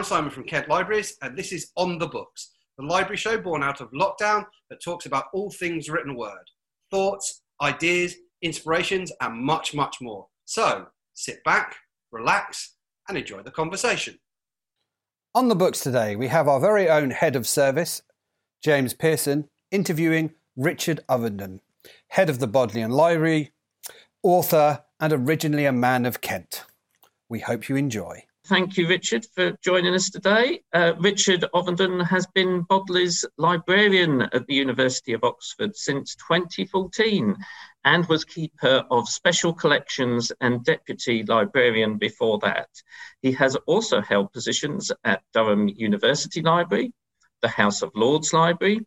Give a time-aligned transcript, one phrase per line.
[0.00, 3.62] I'm Simon from Kent Libraries, and this is On the Books, the library show born
[3.62, 6.48] out of lockdown that talks about all things written word
[6.90, 10.26] thoughts, ideas, inspirations, and much, much more.
[10.46, 11.76] So sit back,
[12.12, 12.76] relax,
[13.10, 14.18] and enjoy the conversation.
[15.34, 18.00] On the books today, we have our very own head of service,
[18.64, 21.60] James Pearson, interviewing Richard Ovenden,
[22.08, 23.52] head of the Bodleian Library,
[24.22, 26.64] author, and originally a man of Kent.
[27.28, 28.24] We hope you enjoy.
[28.50, 30.62] Thank you, Richard, for joining us today.
[30.72, 37.36] Uh, Richard Ovenden has been Bodley's librarian at the University of Oxford since 2014
[37.84, 42.66] and was keeper of special collections and deputy librarian before that.
[43.22, 46.92] He has also held positions at Durham University Library,
[47.42, 48.84] the House of Lords Library,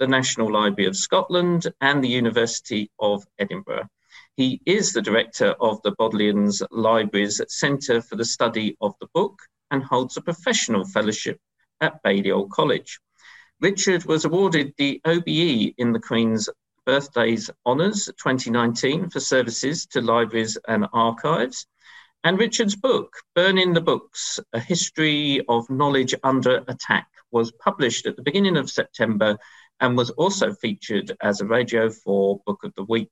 [0.00, 3.88] the National Library of Scotland, and the University of Edinburgh.
[4.36, 9.40] He is the director of the Bodleians Libraries Centre for the Study of the Book
[9.70, 11.40] and holds a professional fellowship
[11.80, 13.00] at Balliol College.
[13.62, 16.50] Richard was awarded the OBE in the Queen's
[16.84, 21.66] Birthdays Honours 2019 for services to libraries and archives.
[22.22, 28.16] And Richard's book, Burning the Books A History of Knowledge Under Attack, was published at
[28.16, 29.38] the beginning of September
[29.80, 33.10] and was also featured as a Radio 4 Book of the Week.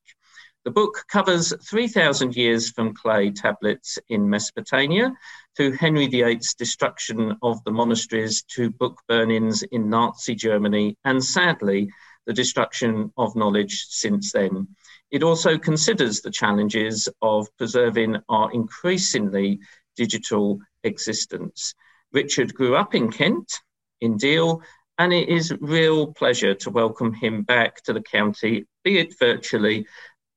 [0.65, 5.13] The book covers 3,000 years from clay tablets in Mesopotamia
[5.59, 11.91] to Henry VIII's destruction of the monasteries to book burnings in Nazi Germany and sadly,
[12.25, 14.69] the destruction of knowledge since then.
[15.11, 19.61] It also considers the challenges of preserving our increasingly
[19.97, 21.75] digital existence.
[22.11, 23.61] Richard grew up in Kent,
[24.01, 24.63] in Deal,
[24.97, 29.19] and it is a real pleasure to welcome him back to the county, be it
[29.19, 29.87] virtually,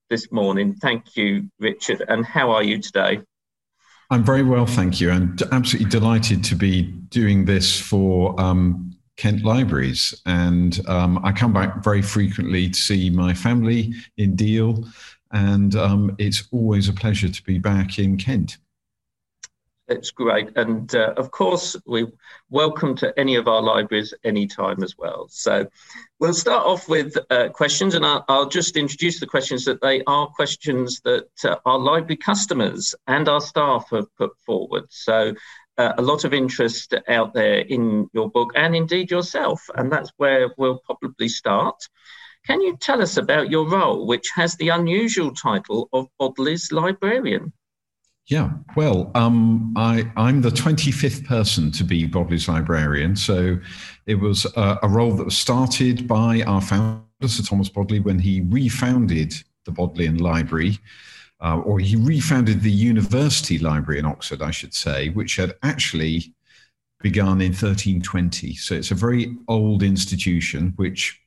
[0.09, 0.75] this morning.
[0.75, 2.03] Thank you, Richard.
[2.07, 3.21] And how are you today?
[4.09, 5.11] I'm very well, thank you.
[5.11, 10.21] I'm absolutely delighted to be doing this for um, Kent Libraries.
[10.25, 14.85] And um, I come back very frequently to see my family in Deal.
[15.31, 18.57] And um, it's always a pleasure to be back in Kent.
[19.89, 20.49] It's great.
[20.57, 22.07] And uh, of course, we
[22.49, 25.27] welcome to any of our libraries anytime as well.
[25.29, 25.65] So
[26.19, 30.03] we'll start off with uh, questions, and I'll, I'll, just introduce the questions that they
[30.05, 34.87] are questions that uh, our library customers and our staff have put forward.
[34.89, 35.33] So
[35.77, 40.11] uh, a lot of interest out there in your book and indeed yourself, and that's
[40.17, 41.75] where we'll probably start.
[42.45, 47.53] Can you tell us about your role, which has the unusual title of Bodley's librarian?
[48.27, 53.15] Yeah, well, um, I, I'm the 25th person to be Bodley's librarian.
[53.15, 53.57] So
[54.05, 58.19] it was a, a, role that was started by our founder, Sir Thomas Bodley, when
[58.19, 59.33] he refounded
[59.63, 60.77] the Bodleian Library,
[61.41, 66.33] uh, or he refounded the University Library in Oxford, I should say, which had actually
[66.99, 68.55] begun in 1320.
[68.55, 71.21] So it's a very old institution which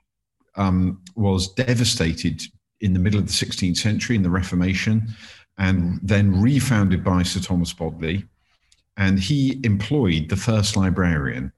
[0.56, 2.42] um, was devastated
[2.82, 5.14] in the middle of the 16th century in the Reformation
[5.60, 8.24] and then refounded by Sir Thomas Bodley.
[8.96, 11.52] And he employed the first librarian,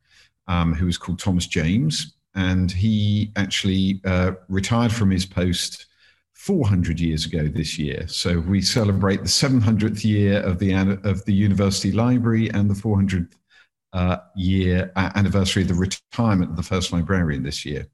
[0.48, 2.14] um, who was called Thomas James.
[2.34, 5.86] And he actually uh, retired from his post
[6.34, 8.08] 400 years ago this year.
[8.08, 10.74] So we celebrate the 700th year of the,
[11.04, 13.32] of the University Library and the 400th
[13.92, 17.86] uh, year uh, anniversary of the retirement of the first librarian this year.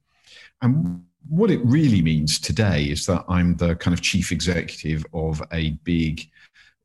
[0.61, 5.41] And what it really means today is that I'm the kind of chief executive of
[5.53, 6.27] a big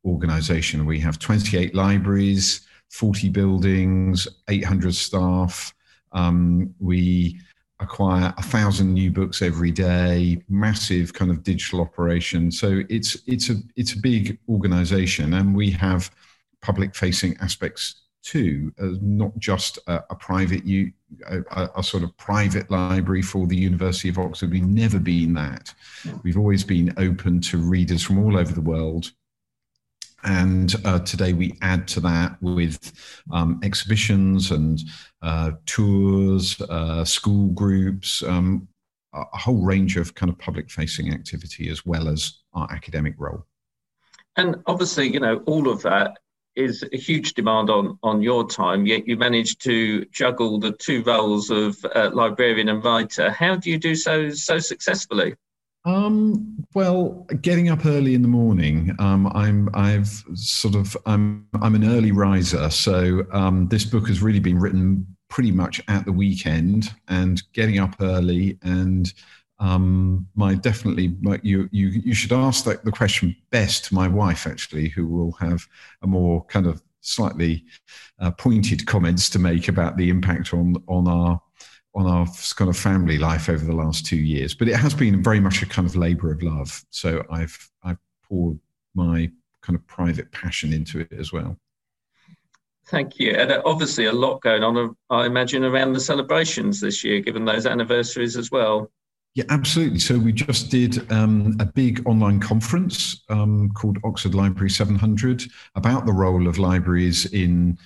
[0.05, 0.85] organization.
[0.85, 5.75] We have 28 libraries, 40 buildings, 800 staff.
[6.13, 7.41] Um, we
[7.81, 12.51] acquire a thousand new books every day, massive kind of digital operation.
[12.51, 16.11] So it's it's a it's a big organization, and we have
[16.61, 20.91] public facing aspects too, uh, not just a, a private, u,
[21.29, 24.51] a, a, sort of private library for the University of Oxford.
[24.51, 25.73] We've never been that.
[26.23, 29.13] We've always been open to readers from all over the world.
[30.25, 32.93] And uh, today we add to that with
[33.31, 34.81] um, exhibitions and
[35.21, 38.67] uh, tours, uh, school groups, um,
[39.13, 43.47] a whole range of kind of public facing activity as well as our academic role.
[44.37, 46.19] And obviously, you know, all of that
[46.57, 51.03] is a huge demand on on your time yet you manage to juggle the two
[51.03, 55.35] roles of uh, librarian and writer how do you do so so successfully
[55.87, 58.97] um, well, getting up early in the morning.
[58.99, 64.23] Um, I'm I've sort of I'm I'm an early riser, so um, this book has
[64.23, 69.13] really been written pretty much at the weekend and getting up early and
[69.65, 74.47] um, my definitely you you you should ask that the question best to my wife
[74.47, 75.67] actually, who will have
[76.03, 77.65] a more kind of slightly
[78.19, 81.41] uh, pointed comments to make about the impact on on our
[81.95, 82.27] on our
[82.57, 84.55] kind of family life over the last two years.
[84.55, 86.85] But it has been very much a kind of labour of love.
[86.91, 88.59] So I've I've poured
[88.95, 89.31] my
[89.63, 91.57] kind of private passion into it as well.
[92.89, 93.31] Thank you.
[93.31, 97.21] And uh, obviously, a lot going on, uh, I imagine, around the celebrations this year,
[97.21, 98.91] given those anniversaries as well.
[99.35, 99.99] Yeah, absolutely.
[99.99, 105.43] So we just did um, a big online conference um, called Oxford Library 700
[105.75, 107.77] about the role of libraries in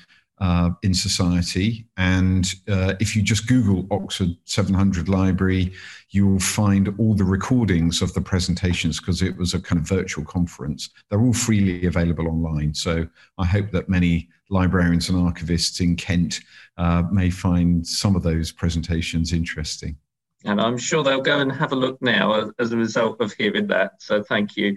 [0.40, 1.86] uh, in society.
[1.96, 5.72] And uh, if you just Google Oxford 700 Library,
[6.10, 9.88] you will find all the recordings of the presentations because it was a kind of
[9.88, 10.90] virtual conference.
[11.08, 12.72] They're all freely available online.
[12.74, 13.08] So
[13.38, 16.40] I hope that many librarians and archivists in Kent
[16.76, 19.96] uh, may find some of those presentations interesting.
[20.44, 23.66] And I'm sure they'll go and have a look now as a result of hearing
[23.68, 24.00] that.
[24.00, 24.76] So thank you.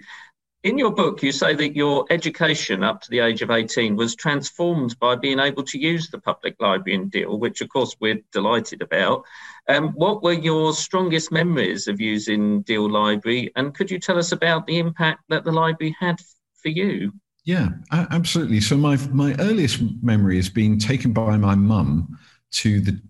[0.64, 4.14] In your book, you say that your education up to the age of 18 was
[4.14, 8.20] transformed by being able to use the public library in Deal, which of course we're
[8.30, 9.24] delighted about.
[9.68, 13.50] Um, what were your strongest memories of using Deal Library?
[13.56, 16.20] And could you tell us about the impact that the library had
[16.54, 17.12] for you?
[17.44, 18.60] Yeah, absolutely.
[18.60, 22.16] So my my earliest memory is being taken by my mum
[22.52, 23.00] to the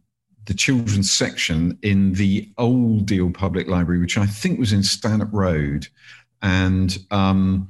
[0.47, 5.33] the children's section in the old Deal Public Library, which I think was in Stanhope
[5.33, 5.87] Road,
[6.43, 7.69] and um,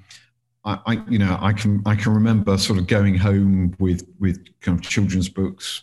[0.64, 4.44] I, I, you know, I can I can remember sort of going home with with
[4.60, 5.82] kind of children's books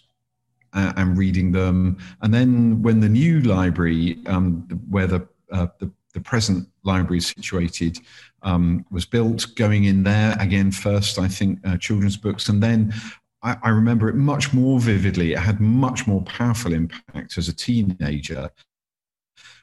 [0.74, 5.92] uh, and reading them, and then when the new library, um, where the, uh, the
[6.14, 8.00] the present library is situated,
[8.42, 12.94] um, was built, going in there again first, I think uh, children's books, and then
[13.42, 15.34] I, I remember it much more vividly.
[15.34, 18.50] It had much more powerful impact as a teenager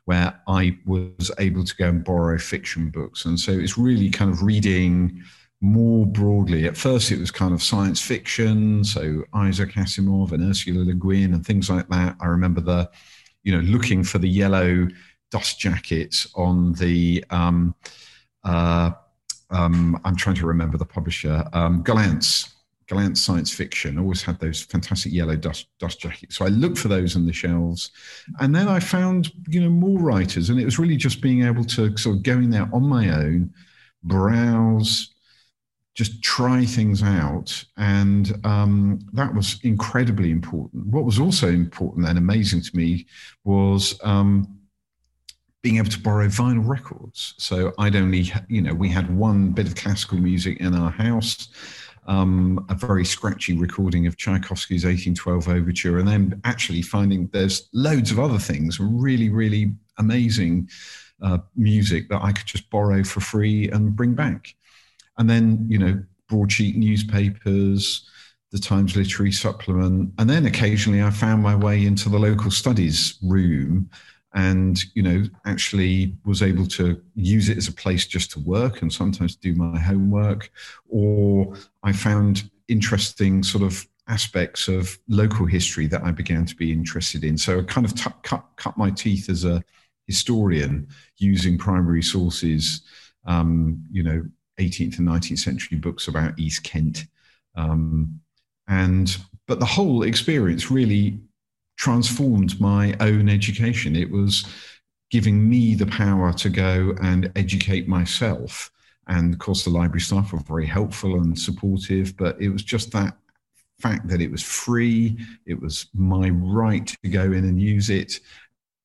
[0.07, 3.25] where I was able to go and borrow fiction books.
[3.25, 5.23] And so it's really kind of reading
[5.61, 6.67] more broadly.
[6.67, 11.35] At first, it was kind of science fiction, so Isaac Asimov and Ursula Le Guin
[11.35, 12.17] and things like that.
[12.21, 12.89] I remember the,
[13.43, 14.89] you know, looking for the yellow
[15.31, 17.25] dust jackets on the.
[17.31, 17.75] Um,
[18.45, 18.93] uh,
[19.51, 22.56] um, I'm trying to remember the publisher, um, Gollancz
[22.89, 26.37] Gollancz science fiction always had those fantastic yellow dust dust jackets.
[26.37, 27.91] So I looked for those on the shelves,
[28.39, 31.65] and then I found you know more writers, and it was really just being able
[31.65, 33.53] to sort of go in there on my own,
[34.05, 35.15] browse,
[35.95, 40.87] just try things out, and um, that was incredibly important.
[40.87, 43.07] What was also important and amazing to me
[43.45, 43.99] was.
[44.03, 44.53] Um,
[45.63, 47.35] being able to borrow vinyl records.
[47.39, 51.49] So I'd only, you know, we had one bit of classical music in our house
[52.07, 58.11] um, a very scratchy recording of Tchaikovsky's 1812 Overture, and then actually finding there's loads
[58.11, 60.69] of other things, really, really amazing
[61.23, 64.55] uh, music that I could just borrow for free and bring back.
[65.19, 68.09] And then, you know, broadsheet newspapers,
[68.53, 73.19] the Times Literary Supplement, and then occasionally I found my way into the local studies
[73.23, 73.91] room
[74.37, 78.83] and you know actually was able to use it as a place just to work
[78.83, 80.51] and sometimes do my homework
[80.89, 86.71] or i found interesting sort of aspects of local history that i began to be
[86.71, 87.37] interested in.
[87.37, 89.65] So i kind of t- cut, cut my teeth as a
[90.07, 92.83] historian using primary sources
[93.25, 94.23] um, you know
[94.61, 97.07] 18th and 19th century books about east kent.
[97.57, 98.21] Um,
[98.69, 99.17] and
[99.47, 101.21] but the whole experience really
[101.77, 103.97] transformed my own education.
[103.97, 104.45] It was
[105.11, 108.71] giving me the power to go and educate myself.
[109.09, 112.91] And of course, the library staff were very helpful and supportive, but it was just
[112.93, 113.17] that
[113.79, 118.21] fact that it was free, it was my right to go in and use it.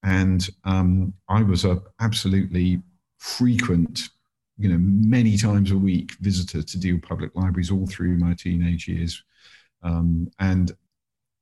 [0.03, 2.81] And um, I was a absolutely
[3.17, 4.09] frequent,
[4.57, 8.87] you know, many times a week visitor to Deal Public Libraries all through my teenage
[8.87, 9.23] years.
[9.83, 10.71] Um, and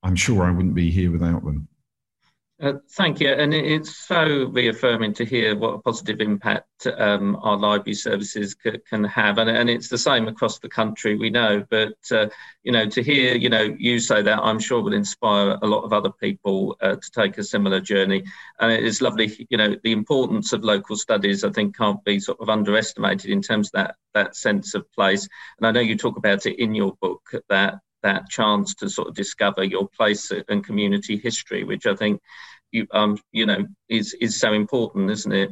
[0.04, 1.68] I'm sure I wouldn't be here without them.
[2.62, 3.30] Uh, thank you.
[3.30, 8.80] And it's so reaffirming to hear what a positive impact um, our library services c-
[8.90, 9.38] can have.
[9.38, 11.66] And, and, it's the same across the country, we know.
[11.70, 12.28] But, uh,
[12.64, 15.84] you know, to hear, you know, you say that, I'm sure will inspire a lot
[15.84, 18.26] of other people uh, to take a similar journey.
[18.60, 22.20] And it is lovely, you know, the importance of local studies, I think, can't be
[22.20, 25.30] sort of underestimated in terms of that, that sense of place.
[25.60, 29.08] And I know you talk about it in your book that that chance to sort
[29.08, 32.22] of discover your place and community history, which I think
[32.72, 35.52] you um you know is is so important, isn't it?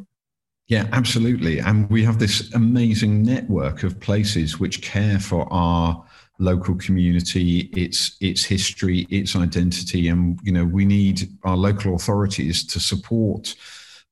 [0.67, 1.59] Yeah, absolutely.
[1.59, 6.03] And we have this amazing network of places which care for our
[6.39, 12.65] local community, its its history, its identity, and you know we need our local authorities
[12.67, 13.55] to support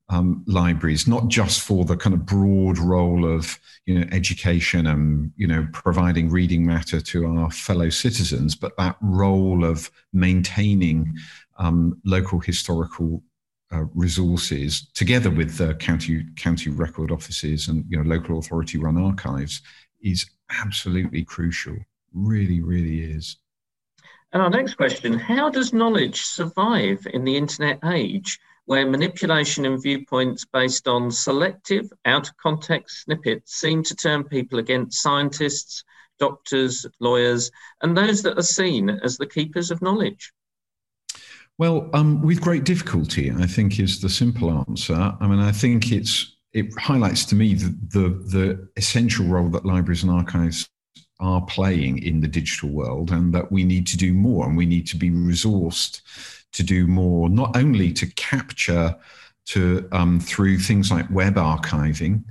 [0.10, 5.32] um, libraries, not just for the kind of broad role of you know education and
[5.36, 11.16] you know providing reading matter to our fellow citizens, but that role of maintaining
[11.58, 13.24] um, local historical
[13.72, 18.98] uh, resources together with the county county record offices and you know local authority run
[18.98, 19.62] archives
[20.04, 21.76] is absolutely crucial.
[22.14, 23.38] Really, really is.
[24.34, 28.40] And our next question: How does knowledge survive in the internet age?
[28.66, 34.60] Where manipulation and viewpoints based on selective, out of context snippets seem to turn people
[34.60, 35.84] against scientists,
[36.20, 40.32] doctors, lawyers, and those that are seen as the keepers of knowledge?
[41.58, 45.16] Well, um, with great difficulty, I think is the simple answer.
[45.20, 49.66] I mean, I think it's it highlights to me the, the, the essential role that
[49.66, 50.70] libraries and archives
[51.20, 54.66] are playing in the digital world, and that we need to do more, and we
[54.66, 56.02] need to be resourced
[56.56, 58.96] to do more, not only to capture
[59.46, 62.24] to um, through things like web archiving,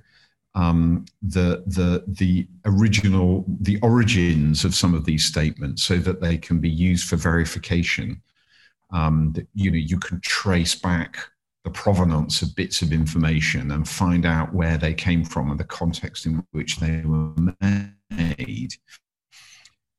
[0.55, 6.39] um, the the the original the origins of some of these statements, so that they
[6.39, 8.21] can be used for verification.
[8.91, 11.19] Um, that you know you can trace back
[11.65, 15.65] the provenance of bits of information and find out where they came from and the
[15.65, 17.33] context in which they were
[18.11, 18.75] made.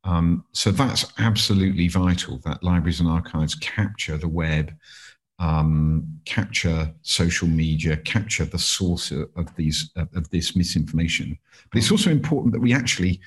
[0.05, 4.71] Um, so that's absolutely vital that libraries and archives capture the web,
[5.39, 11.38] um, capture social media, capture the source of these of this misinformation.
[11.71, 13.19] But it's also important that we actually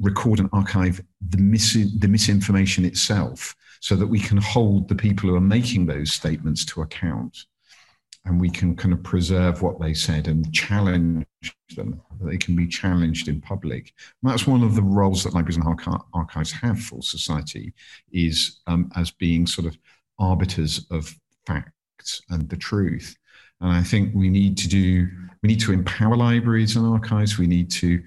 [0.00, 5.28] record and archive the, mis- the misinformation itself so that we can hold the people
[5.28, 7.44] who are making those statements to account
[8.24, 11.26] and we can kind of preserve what they said and challenge
[11.76, 12.00] them.
[12.20, 13.94] They can be challenged in public.
[14.22, 15.66] And that's one of the roles that libraries and
[16.12, 17.72] archives have for society,
[18.12, 19.78] is um, as being sort of
[20.18, 21.14] arbiters of
[21.46, 23.16] facts and the truth.
[23.60, 25.08] And I think we need to do,
[25.42, 27.38] we need to empower libraries and archives.
[27.38, 28.02] We need to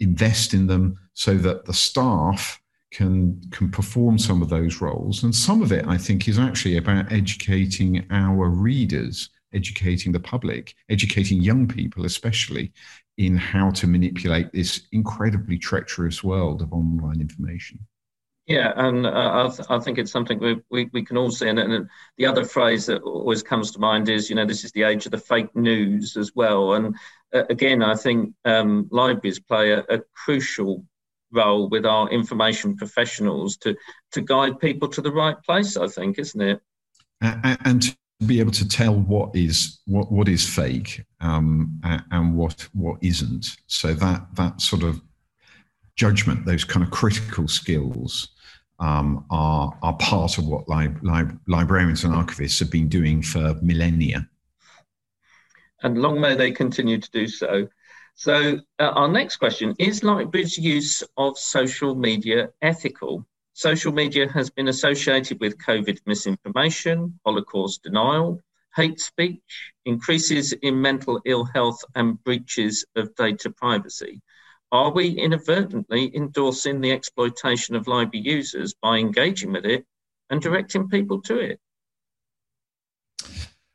[0.00, 2.60] invest in them so that the staff
[2.90, 5.22] can can perform some of those roles.
[5.22, 10.74] And some of it, I think, is actually about educating our readers educating the public,
[10.88, 12.72] educating young people, especially
[13.16, 17.78] in how to manipulate this incredibly treacherous world of online information.
[18.48, 19.10] Yeah, and uh,
[19.44, 21.48] I, th- I, think it's something we, we, we can all see.
[21.48, 21.86] And, and,
[22.16, 25.04] the other phrase that always comes to mind is, you know, this is the age
[25.04, 26.72] of the fake news as well.
[26.72, 26.96] And
[27.34, 30.82] uh, again, I think um, libraries play a, a, crucial
[31.30, 33.76] role with our information professionals to
[34.12, 35.76] to guide people to the right place.
[35.76, 36.60] I think, isn't it?
[37.20, 37.94] and
[38.26, 43.46] be able to tell what is what what is fake um, and what what isn't.
[43.66, 45.00] So that that sort of
[45.94, 48.28] judgment, those kind of critical skills,
[48.80, 53.54] um, are are part of what lib- lib- librarians and archivists have been doing for
[53.62, 54.28] millennia.
[55.82, 57.68] And long may they continue to do so.
[58.16, 63.24] So uh, our next question is libraries' use of social media ethical?
[63.58, 68.40] Social media has been associated with COVID misinformation, Holocaust denial,
[68.76, 74.22] hate speech, increases in mental ill health, and breaches of data privacy.
[74.70, 79.84] Are we inadvertently endorsing the exploitation of library users by engaging with it
[80.30, 81.60] and directing people to it?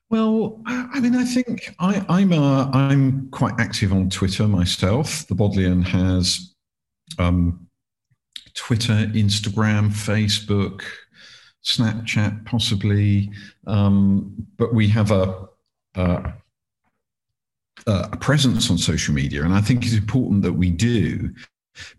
[0.09, 5.27] Well, I mean, I think I, I'm a, I'm quite active on Twitter myself.
[5.27, 6.55] The Bodleian has
[7.19, 7.67] um,
[8.53, 10.83] Twitter, Instagram, Facebook,
[11.63, 13.31] Snapchat, possibly.
[13.67, 15.47] Um, but we have a,
[15.95, 16.33] a,
[17.87, 21.33] a presence on social media, and I think it's important that we do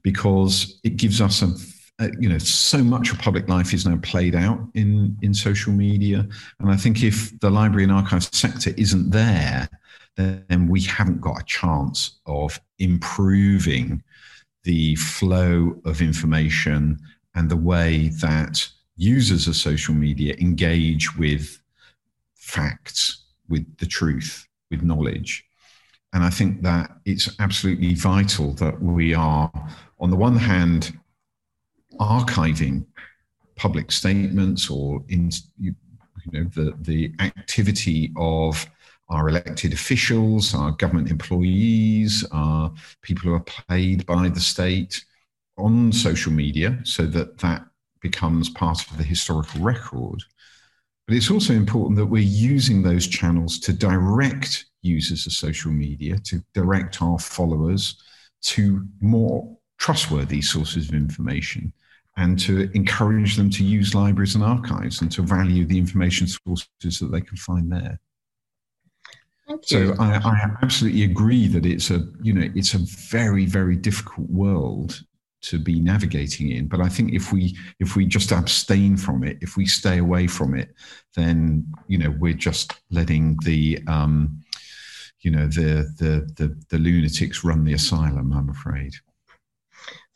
[0.02, 1.48] because it gives us a
[2.18, 6.26] you know so much of public life is now played out in in social media
[6.58, 9.68] and i think if the library and archive sector isn't there
[10.16, 14.02] then we haven't got a chance of improving
[14.64, 16.98] the flow of information
[17.34, 18.66] and the way that
[18.96, 21.60] users of social media engage with
[22.34, 25.44] facts, with the truth, with knowledge.
[26.12, 29.50] And I think that it's absolutely vital that we are,
[30.00, 30.96] on the one hand,
[31.98, 32.86] archiving
[33.56, 35.74] public statements or in, you,
[36.32, 38.66] know the the activity of
[39.08, 45.04] our elected officials, our government employees, our people who are paid by the state
[45.56, 47.64] on social media so that that
[48.00, 50.22] becomes part of the historical record.
[51.06, 56.18] But it's also important that we're using those channels to direct users of social media,
[56.24, 58.02] to direct our followers
[58.42, 61.72] to more trustworthy sources of information
[62.16, 66.98] and to encourage them to use libraries and archives and to value the information sources
[67.00, 67.98] that they can find there.
[69.62, 74.28] So I, I absolutely agree that it's a you know it's a very very difficult
[74.30, 75.02] world
[75.42, 76.66] to be navigating in.
[76.66, 80.26] But I think if we if we just abstain from it, if we stay away
[80.26, 80.74] from it,
[81.14, 84.40] then you know we're just letting the um,
[85.20, 88.32] you know the, the the the lunatics run the asylum.
[88.32, 88.94] I'm afraid.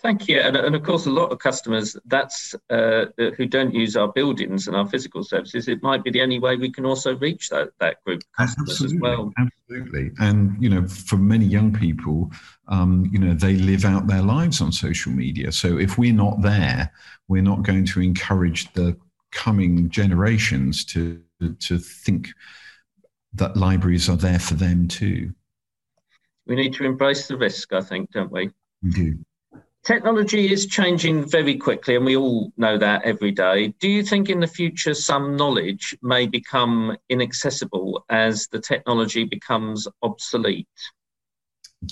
[0.00, 3.96] Thank you, and, and of course, a lot of customers that's uh, who don't use
[3.96, 5.66] our buildings and our physical services.
[5.66, 8.70] It might be the only way we can also reach that that group of customers
[8.70, 9.32] absolutely, as well.
[9.36, 12.30] Absolutely, and you know, for many young people,
[12.68, 15.50] um, you know, they live out their lives on social media.
[15.50, 16.92] So if we're not there,
[17.26, 18.96] we're not going to encourage the
[19.32, 21.20] coming generations to
[21.58, 22.28] to think
[23.32, 25.32] that libraries are there for them too.
[26.46, 28.50] We need to embrace the risk, I think, don't we?
[28.82, 29.18] We do.
[29.85, 33.68] Technology is changing very quickly, and we all know that every day.
[33.80, 39.87] Do you think in the future some knowledge may become inaccessible as the technology becomes
[40.02, 40.68] obsolete?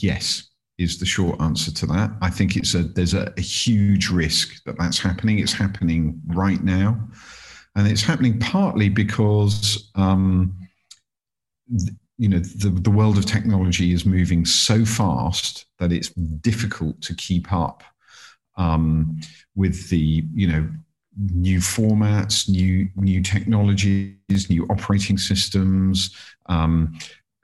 [0.00, 2.10] Yes, is the short answer to that.
[2.20, 5.38] I think it's a there's a, a huge risk that that's happening.
[5.38, 7.08] It's happening right now,
[7.76, 9.90] and it's happening partly because.
[9.94, 10.58] Um,
[12.18, 17.14] you know the, the world of technology is moving so fast that it's difficult to
[17.14, 17.82] keep up
[18.56, 19.20] um,
[19.54, 20.68] with the you know
[21.32, 26.14] new formats new new technologies new operating systems
[26.46, 26.98] um,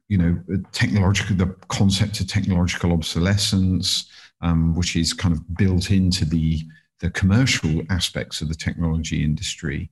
[0.09, 0.38] you know
[0.73, 4.11] technological the concept of technological obsolescence
[4.41, 6.62] um, which is kind of built into the
[7.00, 9.91] the commercial aspects of the technology industry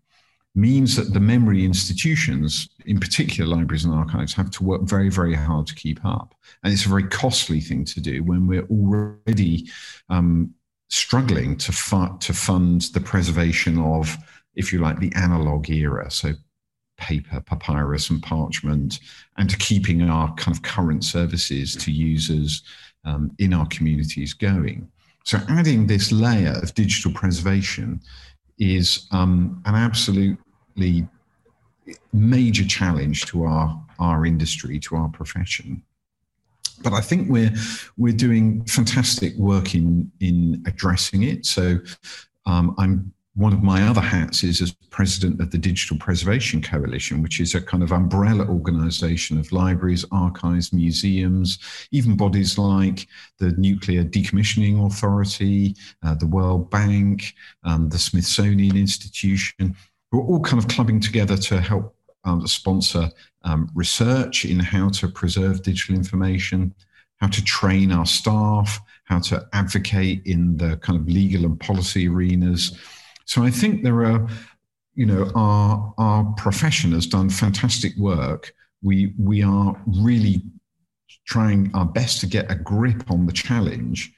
[0.55, 5.35] means that the memory institutions, in particular libraries and archives, have to work very, very
[5.35, 6.35] hard to keep up.
[6.63, 9.71] And it's a very costly thing to do when we're already
[10.09, 10.53] um,
[10.89, 14.17] struggling to, fu- to fund the preservation of,
[14.55, 16.11] if you like, the analog era.
[16.11, 16.33] So
[16.97, 18.99] paper, papyrus, and parchment,
[19.39, 22.63] and to keeping our kind of current services to users
[23.05, 24.91] um, in our communities going.
[25.25, 28.01] So adding this layer of digital preservation
[28.59, 29.75] is um, an
[30.77, 31.09] absolutely
[32.13, 35.83] major challenge to our our industry, to our profession.
[36.83, 37.53] But I think we're
[37.97, 41.47] we're doing fantastic work in in addressing it.
[41.47, 41.79] So
[42.47, 47.23] um, I'm one of my other hats is as president of the Digital Preservation Coalition,
[47.23, 51.59] which is a kind of umbrella organization of libraries, archives, museums,
[51.93, 53.07] even bodies like
[53.39, 59.77] the Nuclear Decommissioning Authority, uh, the World Bank, um, the Smithsonian Institution.
[60.13, 61.95] We're all kind of clubbing together to help
[62.25, 63.11] um, sponsor
[63.45, 66.75] um, research in how to preserve digital information,
[67.21, 72.09] how to train our staff, how to advocate in the kind of legal and policy
[72.09, 72.79] arenas
[73.31, 74.27] so I think there are,
[74.97, 78.53] you know, our our profession has done fantastic work.
[78.83, 80.43] We we are really
[81.27, 84.13] trying our best to get a grip on the challenge.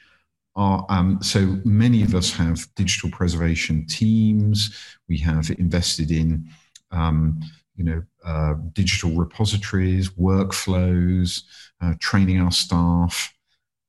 [0.55, 4.77] Our, um, so many of us have digital preservation teams.
[5.09, 6.49] We have invested in,
[6.91, 7.41] um,
[7.75, 11.43] you know, uh, digital repositories, workflows,
[11.81, 13.35] uh, training our staff.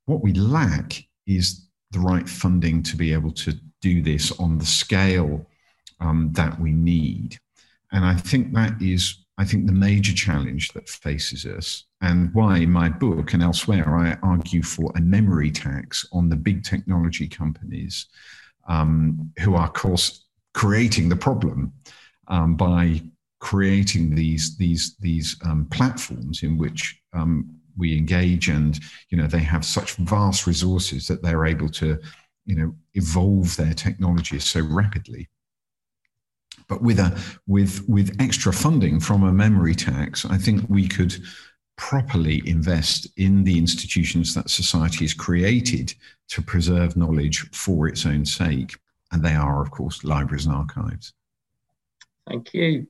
[0.05, 4.65] What we lack is the right funding to be able to do this on the
[4.65, 5.45] scale
[5.99, 7.37] um, that we need.
[7.91, 12.57] And I think that is, I think, the major challenge that faces us, and why
[12.57, 17.29] in my book and elsewhere I argue for a memory tax on the big technology
[17.29, 18.07] companies
[18.67, 21.71] um, who are, of course, creating the problem
[22.27, 23.01] um, by
[23.39, 29.39] creating these these these um, platforms in which um, we engage, and you know they
[29.39, 31.97] have such vast resources that they're able to
[32.45, 35.29] you know evolve their technology so rapidly.
[36.67, 41.13] But with a with with extra funding from a memory tax i think we could
[41.75, 45.93] properly invest in the institutions that society has created
[46.29, 48.77] to preserve knowledge for its own sake.
[49.11, 51.13] And they are of course libraries and archives.
[52.27, 52.87] Thank you.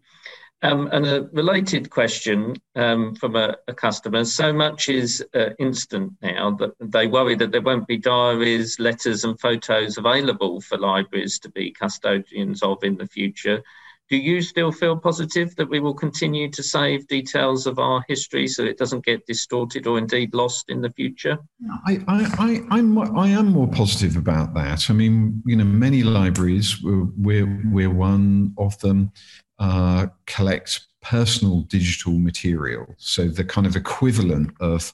[0.62, 4.24] Um, and a related question um, from a, a, customer.
[4.24, 9.26] So much is uh, instant now that they worry that there won't be diaries, letters,
[9.26, 13.62] and photos available for libraries to be custodians of in the future.
[14.09, 18.47] Do you still feel positive that we will continue to save details of our history
[18.47, 21.37] so it doesn't get distorted or indeed lost in the future?
[21.85, 24.89] I, I, I, I'm, I am more positive about that.
[24.89, 29.11] I mean, you know, many libraries, we're, we're, one of them,
[29.59, 32.95] uh, collect personal digital material.
[32.97, 34.93] So the kind of equivalent of,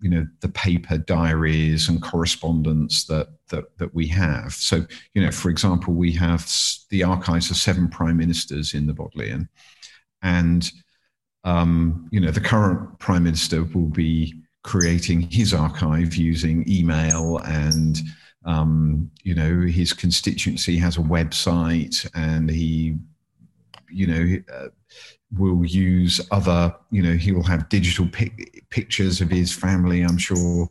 [0.00, 4.52] you know, the paper diaries and correspondence that that that we have.
[4.52, 6.50] So, you know, for example, we have
[6.90, 9.48] the archives of seven prime ministers in the Bodleian,
[10.22, 10.70] and
[11.44, 18.00] um, you know, the current prime minister will be creating his archive using email and
[18.44, 22.96] um, you know his constituency has a website and he
[23.90, 24.68] you know uh,
[25.36, 30.18] will use other you know he will have digital pic- pictures of his family i'm
[30.18, 30.68] sure.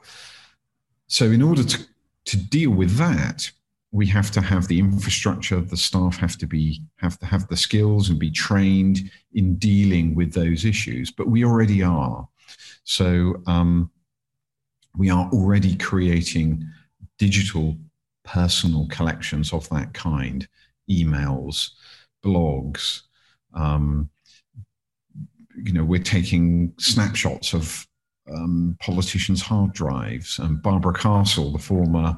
[1.07, 1.85] So in order to
[2.25, 3.49] to deal with that
[3.91, 7.57] we have to have the infrastructure the staff have to be have to have the
[7.57, 12.27] skills and be trained in dealing with those issues but we already are.
[12.83, 13.91] So um,
[14.97, 16.67] we are already creating
[17.17, 17.77] digital
[18.23, 20.47] personal collections of that kind
[20.89, 21.71] emails
[22.23, 23.01] blogs
[23.53, 24.09] um,
[25.63, 27.85] you know we're taking snapshots of
[28.31, 32.15] um, politicians hard drives and barbara castle the former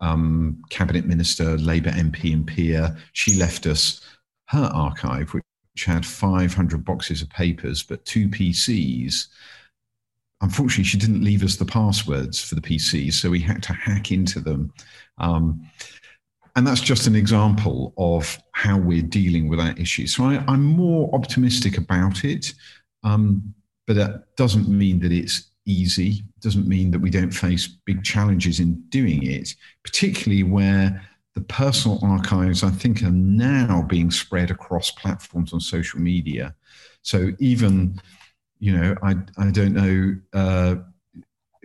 [0.00, 2.96] um, cabinet minister, Labour MP and peer.
[3.12, 4.00] She left us
[4.46, 5.44] her archive, which
[5.84, 9.26] had 500 boxes of papers, but two PCs.
[10.40, 14.10] Unfortunately, she didn't leave us the passwords for the PCs, so we had to hack
[14.10, 14.72] into them.
[15.18, 15.60] Um,
[16.56, 20.06] and that's just an example of how we're dealing with that issue.
[20.06, 22.52] So I, am more optimistic about it,
[23.02, 23.54] um,
[23.86, 28.60] but that doesn't mean that it's easy doesn't mean that we don't face big challenges
[28.60, 31.02] in doing it, particularly where
[31.34, 36.54] the personal archives, I think, are now being spread across platforms on social media.
[37.02, 38.00] So even,
[38.58, 40.76] you know, I, I don't know, uh,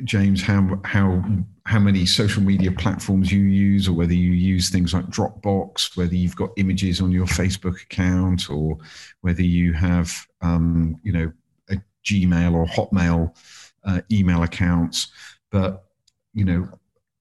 [0.03, 1.23] James, how, how,
[1.65, 6.15] how many social media platforms you use, or whether you use things like Dropbox, whether
[6.15, 8.77] you've got images on your Facebook account, or
[9.21, 11.31] whether you have, um, you know,
[11.69, 13.35] a Gmail or Hotmail
[13.83, 15.11] uh, email accounts,
[15.51, 15.85] but
[16.33, 16.67] you know,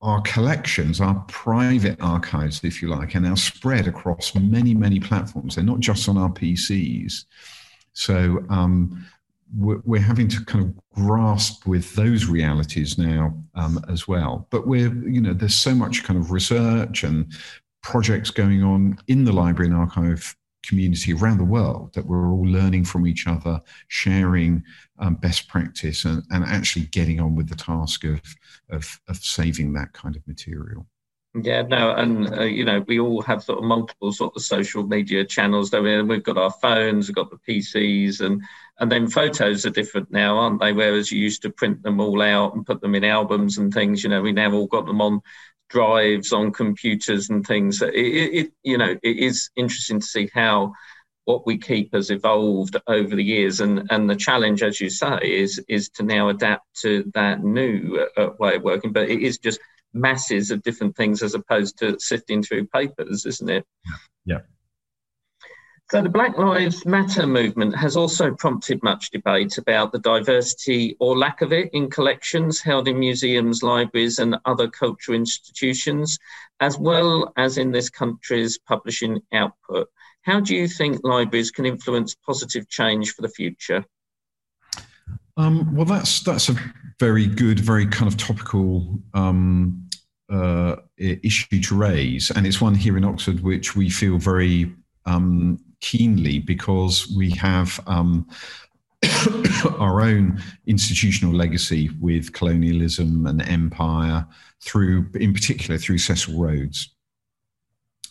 [0.03, 5.55] our collections, our private archives, if you like, are now spread across many, many platforms.
[5.55, 7.25] They're not just on our PCs.
[7.95, 9.07] So um,
[9.57, 14.47] we're, having to kind of grasp with those realities now um, as well.
[14.51, 17.33] But we're, you know, there's so much kind of research and
[17.83, 22.47] projects going on in the library and archive community around the world that we're all
[22.47, 24.63] learning from each other, sharing
[24.99, 28.21] um, best practice, and, and actually getting on with the task of,
[28.71, 30.87] of, of saving that kind of material.
[31.35, 34.85] Yeah, no, and uh, you know we all have sort of multiple sort of social
[34.85, 35.75] media channels.
[35.75, 38.41] I mean, we've got our phones, we've got the PCs, and
[38.81, 40.73] and then photos are different now, aren't they?
[40.73, 44.03] Whereas you used to print them all out and put them in albums and things.
[44.03, 45.21] You know, we now all got them on
[45.71, 47.83] drives on computers and things.
[47.83, 50.73] It, it, you know, it is interesting to see how
[51.25, 55.19] what we keep has evolved over the years, and and the challenge, as you say,
[55.23, 58.93] is is to now adapt to that new uh, way of working.
[58.93, 59.61] But it is just
[59.95, 63.65] masses of different things as opposed to sifting through papers, isn't it?
[64.27, 64.41] Yeah.
[65.91, 71.17] So, the Black Lives Matter movement has also prompted much debate about the diversity or
[71.17, 76.19] lack of it in collections held in museums, libraries, and other cultural institutions,
[76.61, 79.89] as well as in this country's publishing output.
[80.23, 83.85] How do you think libraries can influence positive change for the future?
[85.37, 86.57] Um, well, that's that's a
[86.99, 89.87] very good, very kind of topical um,
[90.33, 94.73] uh, issue to raise, and it's one here in Oxford which we feel very
[95.05, 98.27] um, keenly because we have um,
[99.79, 104.27] our own institutional legacy with colonialism and empire
[104.63, 106.95] through, in particular, through Cecil Rhodes.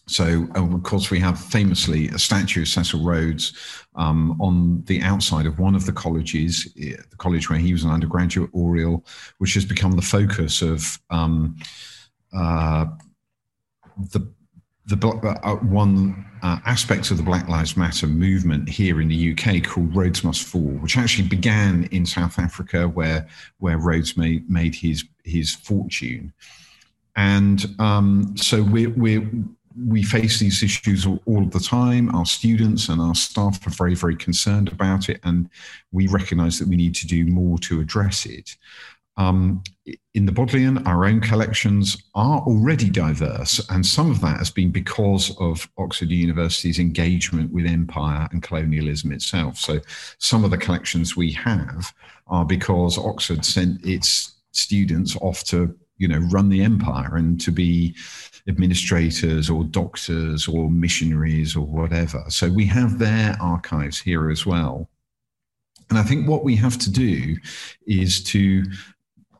[0.06, 3.54] So, of course, we have famously a statue of Cecil Rhodes
[3.96, 7.90] um, on the outside of one of the colleges, the college where he was an
[7.90, 9.04] undergraduate, Oriel,
[9.40, 11.56] which has become the focus of um,
[12.38, 12.86] uh,
[14.12, 14.32] the
[14.86, 15.08] the
[15.44, 19.96] uh, one uh, aspect of the Black Lives Matter movement here in the UK called
[19.96, 23.28] Rhodes Must Fall, which actually began in South Africa, where
[23.60, 26.34] where Rhodes made made his his fortune,
[27.16, 29.26] and um, so we we
[29.90, 32.14] we face these issues all, all the time.
[32.14, 35.50] Our students and our staff are very very concerned about it, and
[35.94, 38.58] we recognise that we need to do more to address it.
[39.16, 39.64] Um,
[40.14, 44.72] in the Bodleian, our own collections are already diverse, and some of that has been
[44.72, 49.58] because of Oxford University's engagement with empire and colonialism itself.
[49.58, 49.80] So,
[50.18, 51.94] some of the collections we have
[52.28, 57.52] are because Oxford sent its students off to, you know, run the empire and to
[57.52, 57.96] be
[58.48, 62.24] administrators or doctors or missionaries or whatever.
[62.30, 64.90] So, we have their archives here as well.
[65.90, 67.36] And I think what we have to do
[67.86, 68.64] is to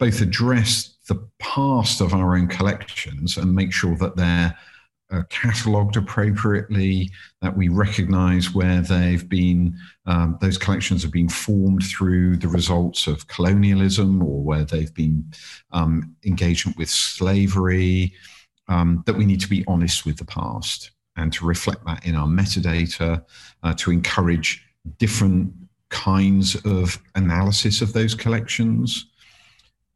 [0.04, 4.54] both address the past of our own collections and make sure that they're
[5.14, 7.10] uh, catalogued appropriately,
[7.42, 9.74] that we recognize where they've been,
[10.06, 15.24] um, those collections have been formed through the results of colonialism or where they've been
[15.72, 18.14] um, engagement with slavery,
[18.68, 22.14] um, that we need to be honest with the past and to reflect that in
[22.14, 23.24] our metadata,
[23.64, 24.66] uh, to encourage
[24.98, 25.54] different
[25.88, 29.06] kinds of analysis of those collections.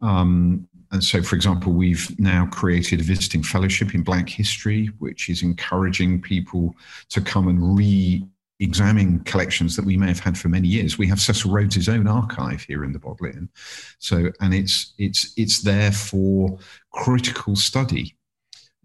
[0.02, 5.30] Um, and so, for example, we've now created a visiting fellowship in Black history, which
[5.30, 6.76] is encouraging people
[7.10, 8.26] to come and re
[8.60, 10.98] examine collections that we may have had for many years.
[10.98, 13.50] We have Cecil Rhodes' own archive here in the Bodleian.
[14.00, 16.58] So, and it's, it's, it's there for
[16.92, 18.16] critical study.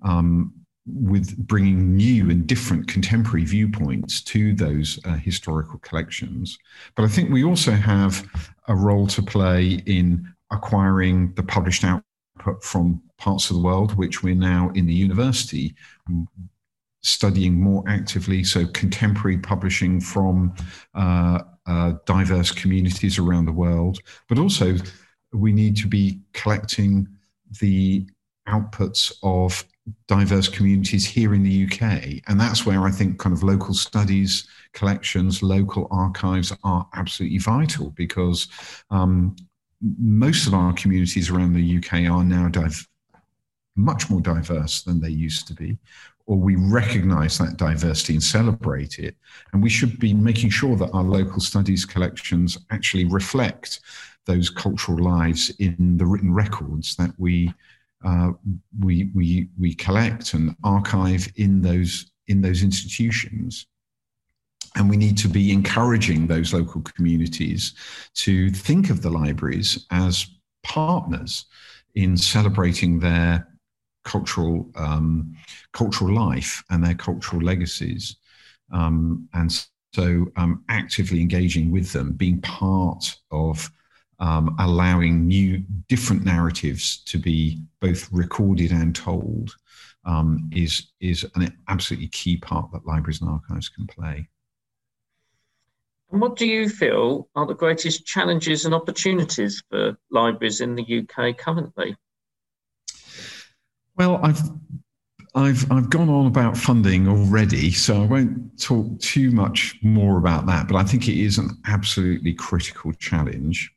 [0.03, 0.53] Um,
[0.85, 6.59] with bringing new and different contemporary viewpoints to those uh, historical collections.
[6.97, 8.29] But I think we also have
[8.67, 14.23] a role to play in acquiring the published output from parts of the world, which
[14.23, 15.75] we're now in the university
[17.03, 18.45] studying more actively.
[18.45, 20.55] So, contemporary publishing from
[20.95, 24.77] uh, uh, diverse communities around the world, but also
[25.33, 27.09] we need to be collecting
[27.61, 28.07] the
[28.49, 29.65] outputs of
[30.07, 32.23] diverse communities here in the UK.
[32.29, 37.91] And that's where I think kind of local studies, collections, local archives are absolutely vital
[37.91, 38.49] because
[38.91, 39.35] um,
[39.99, 42.87] most of our communities around the UK are now div-
[43.77, 45.79] much more diverse than they used to be,
[46.27, 49.17] or we recognize that diversity and celebrate it.
[49.53, 53.81] And we should be making sure that our local studies collections actually reflect
[54.27, 57.53] those cultural lives in the written records that we.
[58.05, 58.33] Uh,
[58.81, 63.69] we, we, we collect and archive in those, in those institutions.
[64.77, 67.75] And we need to be encouraging those local communities
[68.15, 70.27] to think of the libraries as
[70.63, 71.45] partners
[71.95, 73.47] in celebrating their
[74.05, 75.35] cultural um,
[75.73, 78.17] cultural life and their cultural legacies,
[78.73, 83.71] um, and so um, actively engaging with them, being part of
[84.19, 89.55] um, allowing new, different narratives to be both recorded and told,
[90.05, 94.29] um, is is an absolutely key part that libraries and archives can play.
[96.13, 101.39] What do you feel are the greatest challenges and opportunities for libraries in the UK
[101.39, 101.97] currently?
[103.97, 104.43] Well, I've
[105.35, 110.45] I've I've gone on about funding already, so I won't talk too much more about
[110.47, 110.69] that.
[110.69, 113.73] But I think it is an absolutely critical challenge.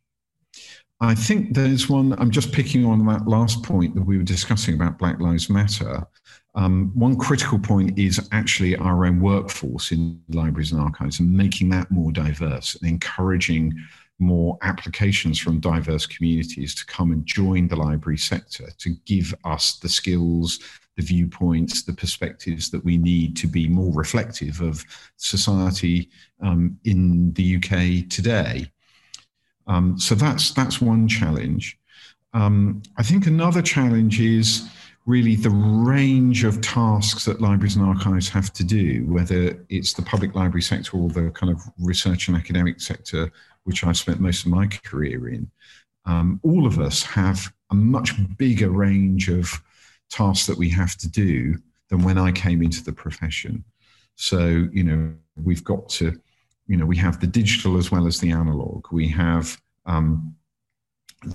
[0.99, 2.19] I think there's one.
[2.19, 6.05] I'm just picking on that last point that we were discussing about Black Lives Matter.
[6.55, 11.69] Um, one critical point is actually our own workforce in libraries and archives and making
[11.69, 13.73] that more diverse and encouraging
[14.19, 19.77] more applications from diverse communities to come and join the library sector to give us
[19.79, 20.59] the skills,
[20.95, 24.85] the viewpoints, the perspectives that we need to be more reflective of
[25.17, 26.09] society
[26.41, 28.71] um, in the UK today.
[29.67, 31.77] Um, so that's that's one challenge.
[32.33, 34.69] Um, I think another challenge is
[35.05, 40.01] really the range of tasks that libraries and archives have to do, whether it's the
[40.01, 43.31] public library sector or the kind of research and academic sector,
[43.65, 45.49] which I've spent most of my career in.
[46.05, 49.51] Um, all of us have a much bigger range of
[50.09, 51.55] tasks that we have to do
[51.89, 53.63] than when I came into the profession.
[54.15, 56.19] So, you know, we've got to,
[56.67, 58.87] you know, we have the digital as well as the analog.
[58.91, 60.35] We have um,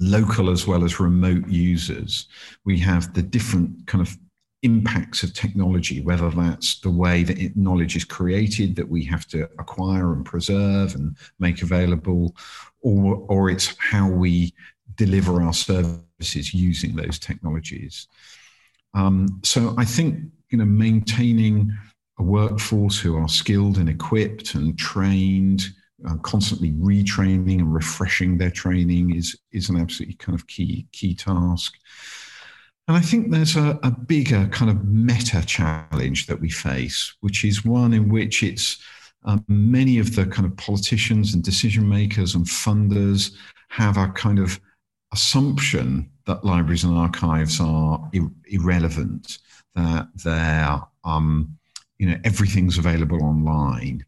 [0.00, 2.28] local as well as remote users.
[2.64, 4.16] We have the different kind of
[4.62, 9.26] impacts of technology, whether that's the way that it, knowledge is created that we have
[9.28, 12.34] to acquire and preserve and make available,
[12.82, 14.52] or, or it's how we
[14.96, 18.06] deliver our services using those technologies.
[18.94, 21.72] Um, so I think you know maintaining
[22.18, 25.62] a workforce who are skilled and equipped and trained
[26.08, 31.14] uh, constantly retraining and refreshing their training is is an absolutely kind of key key
[31.14, 31.74] task.
[32.88, 37.44] And I think there's a, a bigger kind of meta challenge that we face, which
[37.44, 38.78] is one in which it's
[39.24, 43.32] um, many of the kind of politicians and decision makers and funders
[43.68, 44.58] have a kind of
[45.12, 49.38] assumption that libraries and archives are ir- irrelevant,
[49.74, 51.56] that they're um,
[51.98, 54.04] you know everything's available online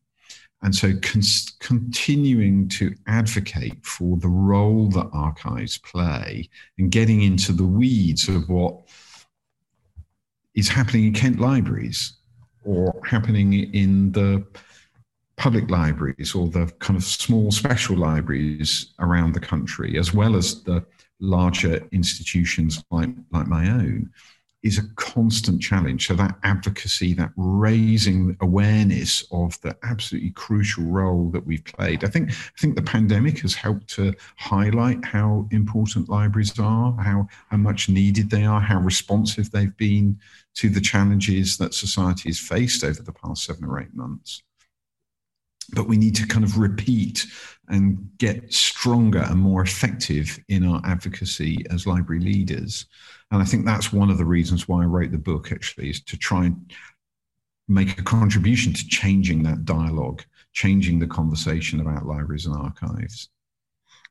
[0.63, 1.23] and so, con-
[1.59, 6.49] continuing to advocate for the role that archives play
[6.79, 8.77] and getting into the weeds of what
[10.55, 12.15] is happening in Kent libraries
[12.65, 14.47] or happening in the
[15.37, 20.63] public libraries or the kind of small special libraries around the country, as well as
[20.63, 20.85] the
[21.19, 24.11] larger institutions like, like my own,
[24.63, 26.07] is a constant challenge.
[26.07, 32.05] So that advocacy, that raising awareness of the absolutely crucial role that we've played.
[32.05, 37.27] I think I think the pandemic has helped to highlight how important libraries are, how,
[37.51, 40.19] how much needed they are, how responsive they've been
[40.55, 44.43] to the challenges that society has faced over the past seven or eight months.
[45.75, 47.27] But we need to kind of repeat
[47.73, 52.87] and get stronger and more effective in our advocacy as library leaders.
[53.31, 56.03] And I think that's one of the reasons why I wrote the book, actually, is
[56.03, 56.73] to try and
[57.69, 63.31] make a contribution to changing that dialogue, changing the conversation about libraries and archives.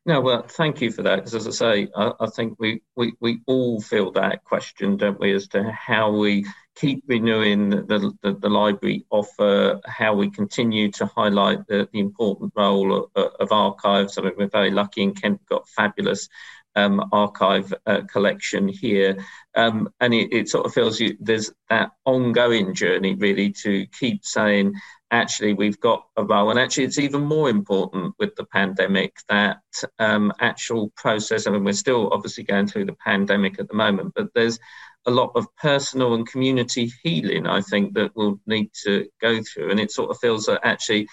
[0.03, 1.17] No, well, thank you for that.
[1.17, 5.19] Because as I say, I, I, think we, we, we all feel that question, don't
[5.19, 10.89] we, as to how we keep renewing the, the, the library offer, how we continue
[10.93, 14.17] to highlight the, the important role of, of archives.
[14.17, 16.27] I mean, we're very lucky in Kent, got fabulous
[16.75, 19.23] um, archive uh, collection here.
[19.55, 24.25] Um, and it, it, sort of feels you, there's that ongoing journey really to keep
[24.25, 24.73] saying,
[25.11, 26.49] actually, we've got a role.
[26.49, 29.61] And actually, it's even more important with the pandemic that
[29.99, 31.45] um, actual process.
[31.45, 34.59] I mean, we're still obviously going through the pandemic at the moment, but there's
[35.05, 39.71] a lot of personal and community healing, I think, that we'll need to go through.
[39.71, 41.07] And it sort of feels that actually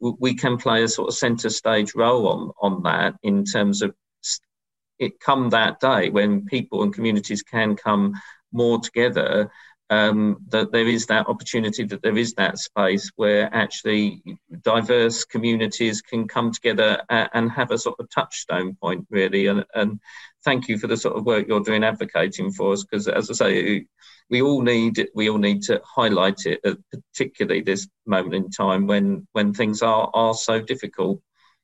[0.00, 3.94] we can play a sort of centre stage role on, on that in terms of
[4.98, 8.14] it come that day when people and communities can come
[8.52, 9.50] more together
[9.90, 14.22] um, that there is that opportunity, that there is that space where actually
[14.62, 19.46] diverse communities can come together and have a sort of touchstone point, really.
[19.46, 20.00] And, and
[20.44, 23.34] thank you for the sort of work you're doing advocating for us, because as I
[23.34, 23.86] say,
[24.30, 29.26] we all need we all need to highlight it, particularly this moment in time when
[29.32, 31.20] when things are are so difficult.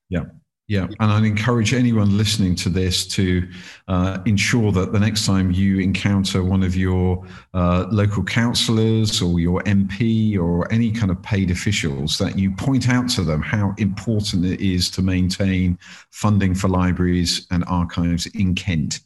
[0.09, 0.25] Yeah.
[0.71, 3.45] Yeah, and I'd encourage anyone listening to this to
[3.89, 9.41] uh, ensure that the next time you encounter one of your uh, local councillors or
[9.41, 13.73] your MP or any kind of paid officials, that you point out to them how
[13.79, 15.77] important it is to maintain
[16.09, 19.01] funding for libraries and archives in Kent.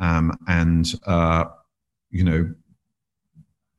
[0.00, 1.44] Um, and, uh,
[2.10, 2.52] you know,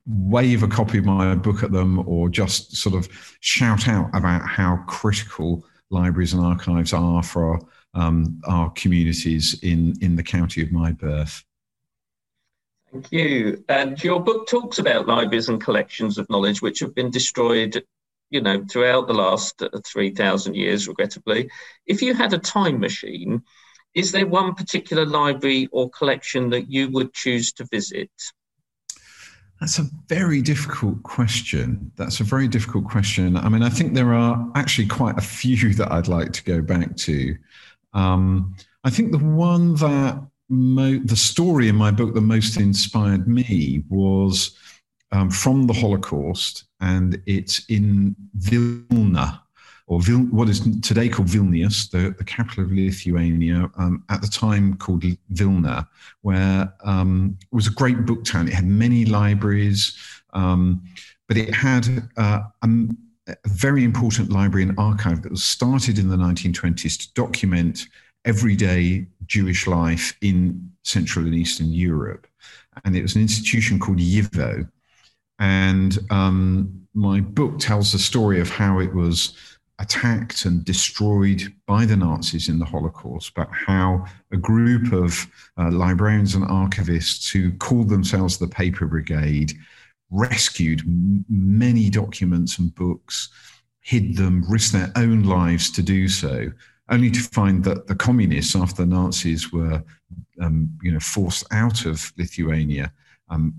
[0.08, 3.10] wave a copy of my book at them or just sort of
[3.42, 7.60] shout out about how critical libraries and archives are for
[7.94, 11.44] um, our communities in, in the county of my birth.
[12.92, 13.64] Thank you.
[13.68, 17.84] And your book talks about libraries and collections of knowledge which have been destroyed,
[18.30, 21.50] you know, throughout the last uh, 3,000 years, regrettably.
[21.86, 23.44] If you had a time machine,
[23.94, 28.12] is there one particular library or collection that you would choose to visit?
[29.66, 31.92] That's a very difficult question.
[31.96, 33.36] That's a very difficult question.
[33.36, 36.62] I mean, I think there are actually quite a few that I'd like to go
[36.62, 37.36] back to.
[37.92, 43.28] Um, I think the one that mo- the story in my book that most inspired
[43.28, 44.56] me was
[45.12, 49.42] um, from the Holocaust, and it's in Vilna,
[49.88, 54.28] or Vil- what is today called Vilnius, the, the capital of Lithuania, um, at the
[54.28, 55.88] time called Vilna,
[56.22, 58.48] where um, it was a great book town.
[58.48, 59.96] It had many libraries,
[60.34, 60.82] um,
[61.28, 62.70] but it had uh, a,
[63.28, 67.88] a very important library and archive that was started in the 1920s to document
[68.26, 72.28] everyday Jewish life in Central and Eastern Europe.
[72.84, 74.68] And it was an institution called YIVO.
[75.38, 79.38] And um, my book tells the story of how it was
[79.80, 85.70] attacked and destroyed by the Nazis in the Holocaust, but how a group of uh,
[85.72, 89.54] librarians and archivists who called themselves the Paper Brigade
[90.12, 93.30] rescued m- many documents and books,
[93.82, 96.50] hid them, risked their own lives to do so,
[96.90, 99.84] only to find that the communists, after the Nazis were
[100.40, 102.94] um, you know, forced out of Lithuania,
[103.30, 103.54] um,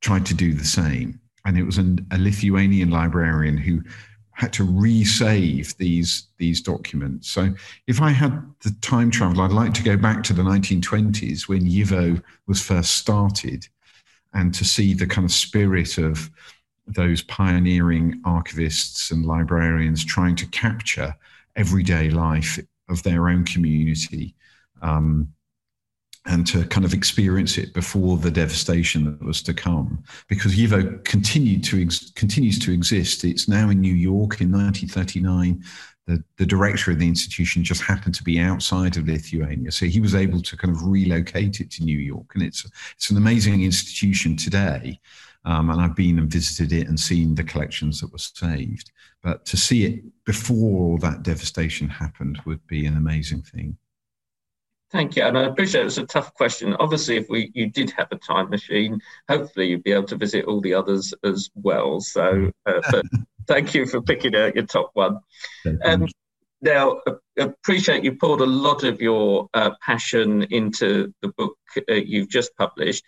[0.00, 1.20] tried to do the same.
[1.44, 3.82] And it was an, a Lithuanian librarian who
[4.34, 7.30] had to resave these these documents.
[7.30, 7.54] So
[7.86, 11.64] if I had the time travel, I'd like to go back to the 1920s when
[11.64, 13.66] YIVO was first started,
[14.32, 16.30] and to see the kind of spirit of
[16.86, 21.14] those pioneering archivists and librarians trying to capture
[21.56, 22.58] everyday life
[22.88, 24.34] of their own community.
[24.82, 25.32] Um,
[26.26, 30.02] and to kind of experience it before the devastation that was to come.
[30.28, 33.24] Because YIVO continued to ex- continues to exist.
[33.24, 35.62] It's now in New York in 1939.
[36.06, 40.00] The, the director of the institution just happened to be outside of Lithuania, so he
[40.00, 43.62] was able to kind of relocate it to New York, and it's it's an amazing
[43.62, 45.00] institution today.
[45.46, 48.92] Um, and I've been and visited it and seen the collections that were saved.
[49.22, 53.76] But to see it before all that devastation happened would be an amazing thing.
[54.92, 56.76] Thank you, and I appreciate it's a tough question.
[56.78, 60.44] Obviously, if we you did have a time machine, hopefully you'd be able to visit
[60.44, 62.00] all the others as well.
[62.00, 63.04] So, uh, but
[63.48, 65.18] thank you for picking out your top one.
[65.84, 66.06] Um,
[66.62, 67.00] now,
[67.38, 71.56] appreciate you poured a lot of your uh, passion into the book
[71.90, 73.04] uh, you've just published.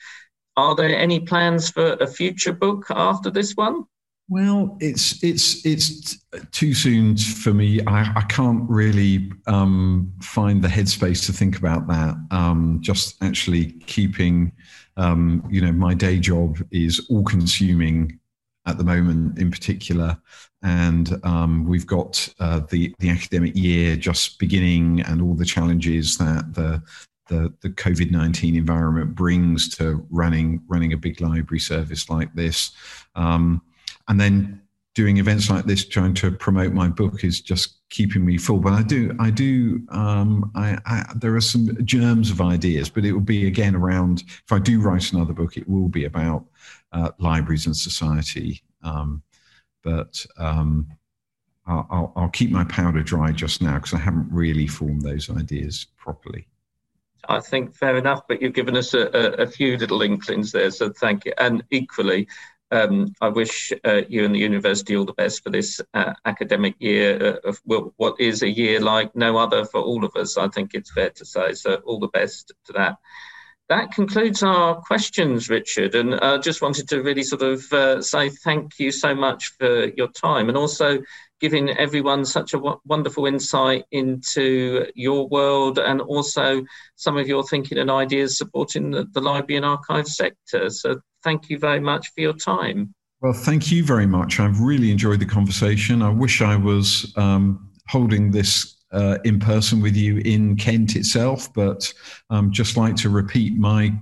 [0.57, 3.85] Are there any plans for a future book after this one?
[4.29, 6.19] Well, it's it's it's
[6.51, 7.81] too soon for me.
[7.87, 12.17] I, I can't really um, find the headspace to think about that.
[12.33, 14.51] Um, just actually keeping,
[14.97, 18.19] um, you know, my day job is all consuming
[18.67, 20.19] at the moment, in particular,
[20.61, 26.19] and um, we've got uh, the the academic year just beginning, and all the challenges
[26.19, 26.83] that the
[27.29, 32.73] the, the COVID nineteen environment brings to running running a big library service like this.
[33.15, 33.63] Um,
[34.09, 34.61] and then
[34.95, 38.59] doing events like this, trying to promote my book is just keeping me full.
[38.59, 43.05] But I do, I do, um, I, I, there are some germs of ideas, but
[43.05, 44.25] it will be again around.
[44.27, 46.47] If I do write another book, it will be about
[46.93, 48.63] uh, libraries and society.
[48.83, 49.23] Um,
[49.85, 50.89] but um,
[51.67, 55.87] I'll, I'll, keep my powder dry just now because I haven't really formed those ideas
[55.99, 56.49] properly.
[57.29, 60.71] I think fair enough, but you've given us a, a, a few little inklings there,
[60.71, 61.33] so thank you.
[61.39, 62.29] And equally,
[62.71, 66.75] um, I wish uh, you and the university all the best for this uh, academic
[66.79, 70.37] year uh, of well, what is a year like no other for all of us.
[70.37, 71.53] I think it's fair to say.
[71.53, 72.97] So, all the best to that.
[73.69, 75.97] That concludes our questions, Richard.
[75.97, 79.87] And I just wanted to really sort of uh, say thank you so much for
[79.97, 81.01] your time and also
[81.41, 86.65] giving everyone such a w- wonderful insight into your world and also
[86.95, 90.71] some of your thinking and ideas supporting the, the library and archive sector.
[90.71, 92.95] So, thank you very much for your time.
[93.21, 94.39] Well, thank you very much.
[94.39, 96.01] I've really enjoyed the conversation.
[96.01, 101.53] I wish I was um, holding this uh, in person with you in Kent itself,
[101.53, 101.93] but
[102.31, 103.93] um, just like to repeat my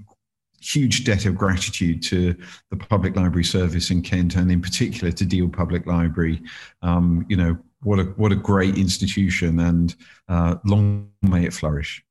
[0.61, 2.35] huge debt of gratitude to
[2.71, 6.43] the public library service in Kent and in particular to Deal Public Library.
[6.83, 9.95] Um, you know, what a, what a great institution and
[10.29, 12.05] uh, long may it flourish.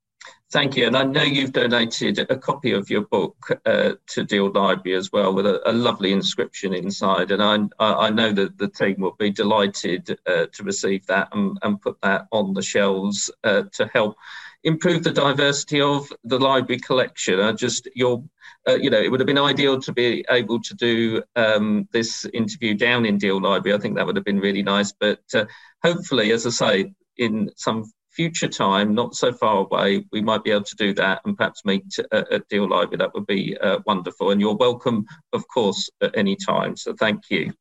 [0.53, 0.85] Thank you.
[0.85, 5.11] And I know you've donated a copy of your book uh, to Deal Library as
[5.11, 7.31] well with a, a lovely inscription inside.
[7.31, 11.57] And I, I, know that the team will be delighted uh, to receive that and,
[11.63, 14.15] and, put that on the shelves uh, to help
[14.63, 17.39] improve the diversity of the library collection.
[17.39, 18.23] I just, your,
[18.69, 22.25] uh, you know, it would have been ideal to be able to do um, this
[22.31, 23.75] interview down in Deal Library.
[23.75, 24.91] I think that would have been really nice.
[24.91, 25.45] But uh,
[25.81, 30.51] hopefully, as I say, in some future time, not so far away, we might be
[30.51, 32.97] able to do that and perhaps meet at, at Deal Library.
[32.97, 34.31] That would be uh, wonderful.
[34.31, 36.77] And you're welcome, of course, at any time.
[36.77, 37.53] So thank you.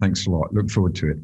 [0.00, 0.52] Thanks a lot.
[0.52, 1.18] Look forward to it.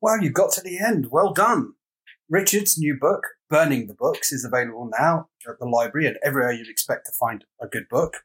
[0.00, 1.08] Well, you got to the end.
[1.10, 1.74] Well done.
[2.28, 6.68] Richard's new book, Burning the Books, is available now at the library and everywhere you'd
[6.68, 8.22] expect to find a good book.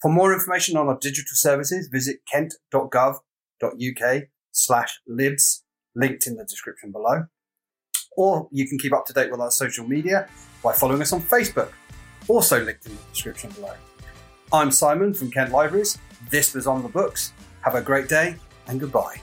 [0.00, 4.22] For more information on our digital services, visit kent.gov.uk
[4.52, 5.64] slash libs
[5.94, 7.26] linked in the description below.
[8.16, 10.28] Or you can keep up to date with our social media
[10.62, 11.70] by following us on Facebook,
[12.26, 13.74] also linked in the description below.
[14.52, 15.98] I'm Simon from Kent Libraries.
[16.30, 17.32] This was On the Books.
[17.60, 18.36] Have a great day
[18.66, 19.20] and goodbye.